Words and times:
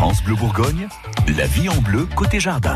France 0.00 0.24
Bleu 0.24 0.34
Bourgogne, 0.34 0.88
la 1.36 1.46
vie 1.46 1.68
en 1.68 1.76
bleu 1.82 2.08
côté 2.16 2.40
jardin. 2.40 2.74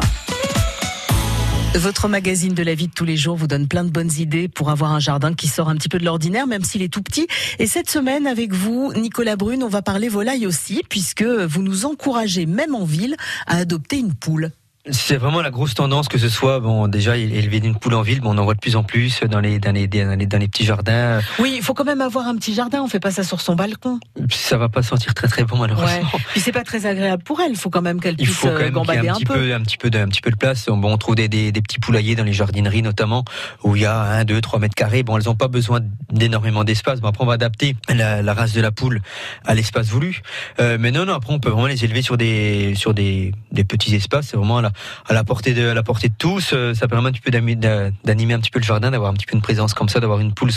Votre 1.74 2.06
magazine 2.06 2.52
de 2.52 2.62
la 2.62 2.74
vie 2.74 2.88
de 2.88 2.92
tous 2.92 3.06
les 3.06 3.16
jours 3.16 3.34
vous 3.34 3.46
donne 3.46 3.66
plein 3.66 3.82
de 3.82 3.88
bonnes 3.88 4.12
idées 4.18 4.46
pour 4.46 4.68
avoir 4.68 4.92
un 4.92 5.00
jardin 5.00 5.32
qui 5.32 5.48
sort 5.48 5.70
un 5.70 5.76
petit 5.76 5.88
peu 5.88 5.98
de 5.98 6.04
l'ordinaire, 6.04 6.46
même 6.46 6.64
s'il 6.64 6.82
est 6.82 6.92
tout 6.92 7.00
petit. 7.00 7.26
Et 7.58 7.66
cette 7.66 7.88
semaine, 7.88 8.26
avec 8.26 8.52
vous, 8.52 8.92
Nicolas 8.94 9.36
Brune, 9.36 9.62
on 9.62 9.68
va 9.68 9.80
parler 9.80 10.10
volaille 10.10 10.46
aussi, 10.46 10.82
puisque 10.86 11.24
vous 11.24 11.62
nous 11.62 11.86
encouragez, 11.86 12.44
même 12.44 12.74
en 12.74 12.84
ville, 12.84 13.16
à 13.46 13.56
adopter 13.56 13.96
une 13.96 14.12
poule. 14.12 14.50
C'est 14.90 15.16
vraiment 15.16 15.40
la 15.40 15.50
grosse 15.50 15.72
tendance 15.72 16.08
que 16.08 16.18
ce 16.18 16.28
soit 16.28 16.60
bon 16.60 16.88
déjà 16.88 17.16
élever 17.16 17.56
une 17.56 17.74
poule 17.74 17.94
en 17.94 18.02
ville, 18.02 18.20
bon, 18.20 18.34
on 18.34 18.38
en 18.38 18.44
voit 18.44 18.52
de 18.52 18.58
plus 18.60 18.76
en 18.76 18.82
plus 18.82 19.20
dans 19.22 19.40
les 19.40 19.58
dans 19.58 19.72
les 19.72 19.86
dans 19.86 20.18
les, 20.18 20.26
dans 20.26 20.36
les 20.38 20.46
petits 20.46 20.66
jardins. 20.66 21.20
Oui, 21.38 21.54
il 21.56 21.62
faut 21.62 21.72
quand 21.72 21.84
même 21.86 22.02
avoir 22.02 22.26
un 22.26 22.36
petit 22.36 22.52
jardin. 22.52 22.82
On 22.82 22.88
fait 22.88 23.00
pas 23.00 23.10
ça 23.10 23.24
sur 23.24 23.40
son 23.40 23.56
balcon. 23.56 23.98
Ça 24.30 24.58
va 24.58 24.68
pas 24.68 24.82
sentir 24.82 25.14
très 25.14 25.26
très 25.26 25.44
bon 25.44 25.56
malheureusement. 25.56 25.86
Ouais. 25.88 26.20
Puis 26.32 26.40
c'est 26.40 26.52
pas 26.52 26.64
très 26.64 26.84
agréable 26.84 27.22
pour 27.22 27.40
elle. 27.40 27.52
Il 27.52 27.56
faut 27.56 27.70
quand 27.70 27.80
même 27.80 27.98
qu'elle 27.98 28.16
puisse 28.16 28.28
il 28.28 28.34
faut 28.34 28.48
quand 28.48 28.58
même 28.58 28.72
gambader 28.72 29.08
un, 29.08 29.12
un 29.12 29.16
petit 29.16 29.24
peu. 29.24 29.34
peu 29.34 29.54
un 29.54 29.60
petit 29.62 29.78
peu 29.78 29.88
de 29.88 29.98
un 29.98 30.08
petit 30.08 30.20
peu 30.20 30.30
de 30.30 30.36
place. 30.36 30.66
Bon, 30.66 30.92
on 30.92 30.98
trouve 30.98 31.14
des, 31.14 31.28
des, 31.28 31.50
des 31.50 31.62
petits 31.62 31.78
poulaillers 31.78 32.14
dans 32.14 32.24
les 32.24 32.34
jardineries 32.34 32.82
notamment 32.82 33.24
où 33.62 33.76
il 33.76 33.82
y 33.82 33.86
a 33.86 33.98
un, 33.98 34.24
deux, 34.24 34.42
trois 34.42 34.58
mètres 34.58 34.74
carrés. 34.74 35.02
Bon, 35.02 35.16
elles 35.16 35.30
ont 35.30 35.34
pas 35.34 35.48
besoin 35.48 35.80
d'énormément 36.12 36.62
d'espace. 36.62 37.00
Bon, 37.00 37.08
après 37.08 37.24
on 37.24 37.26
va 37.26 37.34
adapter 37.34 37.74
la, 37.88 38.20
la 38.20 38.34
race 38.34 38.52
de 38.52 38.60
la 38.60 38.70
poule 38.70 39.00
à 39.46 39.54
l'espace 39.54 39.88
voulu. 39.88 40.20
Euh, 40.60 40.76
mais 40.78 40.90
non 40.90 41.06
non 41.06 41.14
après 41.14 41.32
on 41.32 41.38
peut 41.38 41.48
vraiment 41.48 41.68
les 41.68 41.86
élever 41.86 42.02
sur 42.02 42.18
des 42.18 42.74
sur 42.76 42.92
des, 42.92 43.32
des 43.50 43.64
petits 43.64 43.94
espaces. 43.94 44.26
C'est 44.26 44.36
vraiment 44.36 44.58
à 44.58 44.62
la, 44.62 44.73
à 45.06 45.14
la 45.14 45.24
portée 45.24 45.54
de 45.54 45.68
à 45.68 45.74
la 45.74 45.82
portée 45.82 46.08
de 46.08 46.14
tous. 46.18 46.50
Euh, 46.52 46.74
Ça 46.74 46.88
permet 46.88 47.08
un 47.08 47.12
petit 47.12 47.20
peu 47.20 47.30
d'animer 47.30 48.34
un 48.34 48.40
petit 48.40 48.50
peu 48.50 48.58
le 48.58 48.64
jardin, 48.64 48.90
d'avoir 48.90 49.10
un 49.10 49.14
petit 49.14 49.26
peu 49.26 49.34
une 49.36 49.42
présence 49.42 49.74
comme 49.74 49.88
ça, 49.88 50.00
d'avoir 50.00 50.20
une 50.20 50.32
poule 50.34 50.50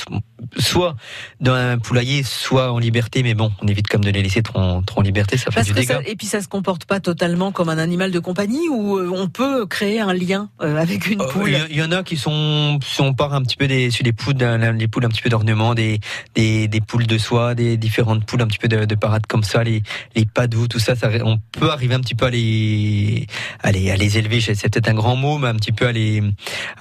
soit 0.58 0.96
dans 1.40 1.54
un 1.54 1.78
poulailler, 1.78 2.24
soit 2.24 2.72
en 2.72 2.80
liberté. 2.80 3.24
Mais 3.24 3.34
bon, 3.34 3.52
on 3.62 3.68
évite 3.68 3.88
comme 3.88 4.04
de 4.04 4.10
les 4.12 4.22
laisser 4.24 4.42
trop 4.42 4.60
en, 4.60 4.82
trop 4.82 5.00
en 5.00 5.04
liberté, 5.04 5.38
ça 5.38 5.46
fait 5.52 5.56
Parce 5.56 5.68
du 5.68 5.74
que 5.74 5.80
dégât. 5.80 5.96
ça, 5.96 6.02
et 6.10 6.16
puis 6.16 6.28
ça 6.28 6.42
se 6.42 6.48
comporte 6.48 6.86
pas 6.86 7.00
totalement 7.00 7.52
comme 7.52 7.70
un 7.70 7.78
animal 7.78 8.12
de 8.12 8.20
compagnie 8.20 8.68
où 8.70 8.98
euh, 8.98 9.12
on 9.14 9.28
peut 9.28 9.66
créer 9.66 10.00
un 10.00 10.14
lien 10.14 10.50
euh, 10.62 10.78
avec 10.78 11.08
une 11.08 11.22
Euh, 11.22 11.28
poule? 11.28 11.58
Il 11.70 11.76
y, 11.76 11.84
en 11.84 11.92
a 11.92 12.04
qui 12.04 12.18
sont, 12.18 12.80
si 12.84 13.02
on 13.02 13.14
part 13.14 13.34
un 13.34 13.42
petit 13.42 13.56
peu 13.58 13.68
des, 13.68 13.92
sur 13.92 14.04
les 14.06 14.14
poules, 14.14 14.36
les 14.38 14.88
poules 14.88 15.06
un 15.06 15.10
petit 15.10 15.22
peu 15.22 15.30
d'ornement, 15.30 15.74
des, 15.76 16.00
des, 16.36 16.68
des 16.68 16.82
poules 16.82 17.08
de 17.08 17.18
soie, 17.18 17.56
des 17.56 17.78
différentes 17.78 18.26
poules 18.26 18.42
un 18.42 18.48
petit 18.48 18.58
peu 18.60 18.68
de, 18.68 18.86
de 18.86 18.96
parade 18.96 19.26
comme 19.28 19.44
ça, 19.44 19.64
les, 19.64 19.84
les 20.16 20.26
padous, 20.26 20.68
tout 20.68 20.80
ça, 20.80 20.96
ça, 20.96 21.10
on 21.24 21.38
peut 21.52 21.70
arriver 21.72 21.96
un 21.96 22.00
petit 22.00 22.16
peu 22.16 22.26
à 22.26 22.30
les, 22.30 23.28
à 23.62 23.72
les, 23.72 23.92
à 23.92 23.96
les 23.96 24.07
élever. 24.16 24.40
C'est 24.42 24.54
peut-être 24.70 24.90
un 24.90 24.94
grand 24.94 25.16
mot, 25.16 25.38
mais 25.38 25.48
un 25.48 25.56
petit 25.56 25.72
peu 25.72 25.88
à 25.88 25.92
les, 25.92 26.22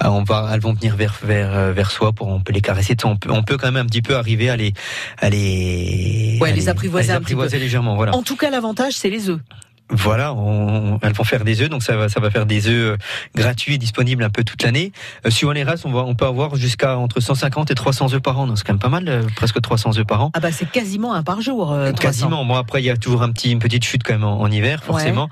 à- 0.00 0.12
on 0.12 0.22
va, 0.22 0.50
elles 0.52 0.60
vont 0.60 0.72
venir 0.74 0.94
vers, 0.96 1.18
vers, 1.22 1.52
euh, 1.56 1.72
vers 1.72 1.90
soi 1.90 2.12
pour, 2.12 2.28
on 2.28 2.40
peut 2.40 2.52
les 2.52 2.60
caresser. 2.60 2.94
On 3.04 3.16
peut, 3.16 3.30
on 3.32 3.42
peut 3.42 3.56
quand 3.56 3.72
même 3.72 3.84
un 3.84 3.86
petit 3.86 4.02
peu 4.02 4.16
arriver 4.16 4.48
à 4.50 4.56
les, 4.56 4.72
à 5.18 5.28
les, 5.30 6.38
Ouais, 6.40 6.50
à 6.50 6.54
les 6.54 6.68
apprivoiser 6.68 7.10
à 7.12 7.16
un 7.16 7.18
petit 7.20 7.34
peu. 7.34 7.40
apprivoiser 7.42 7.58
légèrement, 7.58 7.96
voilà. 7.96 8.14
En 8.14 8.22
tout 8.22 8.36
cas, 8.36 8.50
l'avantage, 8.50 8.92
c'est 8.94 9.10
les 9.10 9.28
œufs. 9.30 9.40
Voilà, 9.88 10.34
on- 10.34 10.98
elles 11.02 11.12
vont 11.12 11.22
faire 11.22 11.44
des 11.44 11.62
œufs, 11.62 11.68
donc 11.68 11.82
ça 11.84 11.96
va, 11.96 12.08
ça 12.08 12.18
va 12.18 12.28
faire 12.30 12.44
des 12.44 12.66
œufs 12.66 12.94
euh, 12.94 12.96
gratuits 13.36 13.74
et 13.74 13.78
disponibles 13.78 14.24
un 14.24 14.30
peu 14.30 14.42
toute 14.42 14.62
l'année. 14.64 14.90
Euh, 15.24 15.30
suivant 15.30 15.52
les 15.52 15.62
races, 15.62 15.84
on, 15.84 15.92
va, 15.92 16.00
on 16.00 16.16
peut 16.16 16.26
avoir 16.26 16.56
jusqu'à 16.56 16.98
entre 16.98 17.20
150 17.20 17.70
et 17.70 17.74
300 17.76 18.12
œufs 18.14 18.20
par 18.20 18.38
an, 18.40 18.48
donc 18.48 18.58
c'est 18.58 18.64
quand 18.66 18.72
même 18.72 18.80
pas 18.80 18.88
mal, 18.88 19.08
euh, 19.08 19.22
presque 19.36 19.60
300 19.60 19.96
œufs 19.98 20.04
par 20.06 20.22
an. 20.22 20.30
Ah 20.34 20.40
bah 20.40 20.50
c'est 20.50 20.68
quasiment 20.68 21.14
un 21.14 21.22
par 21.22 21.40
jour. 21.40 21.72
euh, 21.72 21.92
300. 21.92 22.02
Quasiment. 22.02 22.44
Bon 22.44 22.56
après 22.56 22.82
il 22.82 22.86
y 22.86 22.90
a 22.90 22.96
toujours 22.96 23.22
un 23.22 23.30
petit, 23.30 23.52
une 23.52 23.60
petite 23.60 23.84
chute 23.84 24.02
quand 24.02 24.14
même 24.14 24.24
en, 24.24 24.40
en 24.40 24.50
hiver, 24.50 24.82
forcément. 24.82 25.28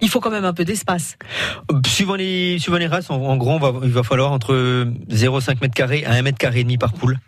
Il 0.00 0.08
faut 0.08 0.20
quand 0.20 0.30
même 0.30 0.44
un 0.44 0.54
peu 0.54 0.64
d'espace. 0.64 1.16
Euh, 1.72 1.80
Suivant 1.86 2.14
les, 2.14 2.58
suivant 2.60 2.78
les 2.78 2.86
races, 2.86 3.10
en, 3.10 3.16
en 3.16 3.36
gros, 3.36 3.52
on 3.52 3.58
va, 3.58 3.72
il 3.82 3.90
va 3.90 4.02
falloir 4.04 4.30
entre 4.30 4.54
0,5 5.10 5.56
mètres 5.62 5.74
carrés 5.74 6.04
à 6.04 6.12
1 6.12 6.22
mètre 6.22 6.38
carré 6.38 6.60
et 6.60 6.62
demi 6.62 6.78
par 6.78 6.92
poule. 6.92 7.18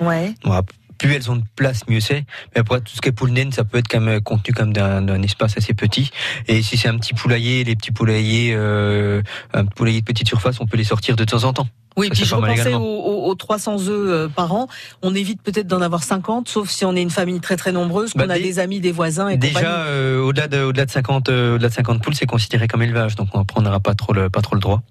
Ouais. 0.00 0.34
Bon, 0.44 0.52
plus 0.98 1.14
elles 1.14 1.30
ont 1.30 1.36
de 1.36 1.44
place, 1.54 1.86
mieux 1.88 2.00
c'est. 2.00 2.24
Mais 2.54 2.60
après, 2.60 2.80
tout 2.80 2.94
ce 2.94 3.00
qui 3.00 3.08
est 3.08 3.12
poule 3.12 3.30
naine, 3.30 3.52
ça 3.52 3.64
peut 3.64 3.78
être 3.78 3.88
quand 3.88 4.00
même 4.00 4.20
contenu 4.20 4.54
comme 4.54 4.72
d'un 4.72 5.22
espace 5.22 5.56
assez 5.56 5.74
petit. 5.74 6.10
Et 6.48 6.62
si 6.62 6.76
c'est 6.76 6.88
un 6.88 6.98
petit 6.98 7.14
poulailler, 7.14 7.64
les 7.64 7.76
petits 7.76 7.92
poulaillers, 7.92 8.52
euh, 8.54 9.22
un 9.52 9.64
poulailler 9.64 10.00
de 10.00 10.04
petite 10.04 10.28
surface, 10.28 10.60
on 10.60 10.66
peut 10.66 10.76
les 10.76 10.84
sortir 10.84 11.16
de 11.16 11.24
temps 11.24 11.44
en 11.44 11.52
temps. 11.52 11.68
Oui, 11.96 12.08
Ça, 12.08 12.14
puis 12.14 12.24
je 12.24 12.34
repensais 12.34 12.74
aux. 12.74 13.15
Aux- 13.26 13.30
aux 13.30 13.34
300 13.34 13.88
œufs 13.88 13.88
euh, 13.90 14.28
par 14.28 14.54
an. 14.54 14.68
On 15.02 15.14
évite 15.14 15.42
peut-être 15.42 15.66
d'en 15.66 15.80
avoir 15.80 16.02
50, 16.02 16.48
sauf 16.48 16.68
si 16.70 16.84
on 16.84 16.94
est 16.94 17.02
une 17.02 17.10
famille 17.10 17.40
très 17.40 17.56
très 17.56 17.72
nombreuse, 17.72 18.12
qu'on 18.12 18.26
Bah, 18.26 18.34
a 18.34 18.38
des 18.38 18.58
amis, 18.58 18.80
des 18.80 18.92
voisins 18.92 19.28
et. 19.28 19.36
Déjà, 19.36 19.80
euh, 19.86 20.20
au-delà 20.20 20.48
de, 20.48 20.62
au-delà 20.62 20.86
de 20.86 20.90
50, 20.90 21.28
euh, 21.28 21.54
au-delà 21.54 21.68
de 21.68 21.74
50 21.74 22.02
poules, 22.02 22.14
c'est 22.14 22.26
considéré 22.26 22.68
comme 22.68 22.82
élevage, 22.82 23.16
donc 23.16 23.28
on 23.34 23.44
prendra 23.44 23.80
pas 23.80 23.94
trop 23.94 24.12
le, 24.12 24.30
pas 24.30 24.40
trop 24.42 24.54
le 24.54 24.60
droit. 24.60 24.82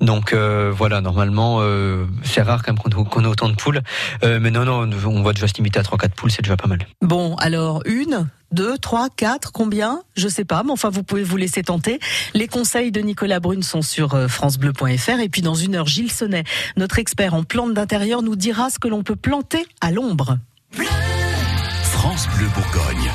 Donc 0.00 0.32
euh, 0.32 0.72
voilà, 0.74 1.00
normalement, 1.00 1.58
euh, 1.60 2.04
c'est 2.22 2.42
rare 2.42 2.62
quand 2.62 2.72
même 2.72 2.78
qu'on, 2.94 3.04
qu'on 3.04 3.24
ait 3.24 3.28
autant 3.28 3.48
de 3.48 3.54
poules. 3.54 3.80
Euh, 4.24 4.38
mais 4.40 4.50
non, 4.50 4.64
non, 4.64 4.88
on 5.06 5.22
va 5.22 5.32
déjà 5.32 5.48
se 5.48 5.54
limiter 5.54 5.78
à 5.78 5.82
3-4 5.82 6.10
poules, 6.10 6.30
c'est 6.30 6.42
déjà 6.42 6.56
pas 6.56 6.68
mal. 6.68 6.78
Bon, 7.02 7.34
alors 7.36 7.82
une, 7.86 8.28
deux, 8.52 8.78
trois, 8.78 9.08
quatre, 9.08 9.52
combien? 9.52 10.00
Je 10.16 10.28
sais 10.28 10.44
pas, 10.44 10.62
mais 10.62 10.72
enfin 10.72 10.90
vous 10.90 11.02
pouvez 11.02 11.22
vous 11.22 11.36
laisser 11.36 11.62
tenter. 11.62 11.98
Les 12.34 12.48
conseils 12.48 12.92
de 12.92 13.00
Nicolas 13.00 13.40
Brune 13.40 13.62
sont 13.62 13.82
sur 13.82 14.14
euh, 14.14 14.28
francebleu.fr 14.28 15.20
et 15.20 15.28
puis 15.28 15.42
dans 15.42 15.54
une 15.54 15.74
heure, 15.74 15.86
Gilles 15.86 16.12
Sonnet, 16.12 16.44
notre 16.76 16.98
expert 16.98 17.34
en 17.34 17.42
plantes 17.42 17.74
d'intérieur, 17.74 18.22
nous 18.22 18.36
dira 18.36 18.70
ce 18.70 18.78
que 18.78 18.88
l'on 18.88 19.02
peut 19.02 19.16
planter 19.16 19.66
à 19.80 19.90
l'ombre. 19.90 20.38
France 21.82 22.28
Bleu 22.36 22.46
Bourgogne. 22.54 23.10